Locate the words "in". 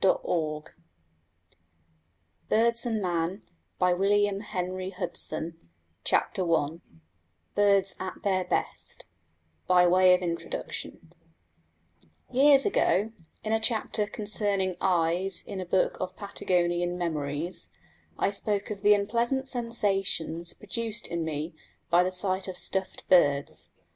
13.43-13.53, 15.45-15.61, 21.09-21.23